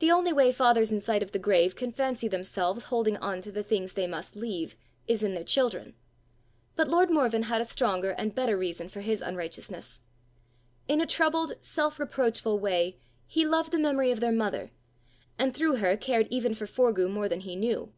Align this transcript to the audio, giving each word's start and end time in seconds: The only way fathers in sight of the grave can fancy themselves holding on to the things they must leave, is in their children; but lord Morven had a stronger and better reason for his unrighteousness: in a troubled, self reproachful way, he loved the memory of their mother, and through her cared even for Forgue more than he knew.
The 0.00 0.10
only 0.10 0.34
way 0.34 0.52
fathers 0.52 0.92
in 0.92 1.00
sight 1.00 1.22
of 1.22 1.32
the 1.32 1.38
grave 1.38 1.74
can 1.76 1.90
fancy 1.90 2.28
themselves 2.28 2.84
holding 2.92 3.16
on 3.16 3.40
to 3.40 3.50
the 3.50 3.62
things 3.62 3.94
they 3.94 4.06
must 4.06 4.36
leave, 4.36 4.76
is 5.08 5.22
in 5.22 5.32
their 5.32 5.44
children; 5.44 5.94
but 6.74 6.88
lord 6.88 7.08
Morven 7.10 7.44
had 7.44 7.62
a 7.62 7.64
stronger 7.64 8.10
and 8.10 8.34
better 8.34 8.58
reason 8.58 8.90
for 8.90 9.00
his 9.00 9.22
unrighteousness: 9.22 10.02
in 10.88 11.00
a 11.00 11.06
troubled, 11.06 11.54
self 11.60 11.98
reproachful 11.98 12.58
way, 12.58 12.98
he 13.26 13.46
loved 13.46 13.70
the 13.72 13.78
memory 13.78 14.10
of 14.10 14.20
their 14.20 14.30
mother, 14.30 14.72
and 15.38 15.54
through 15.56 15.76
her 15.76 15.96
cared 15.96 16.28
even 16.28 16.52
for 16.52 16.66
Forgue 16.66 17.08
more 17.08 17.26
than 17.26 17.40
he 17.40 17.56
knew. 17.56 17.94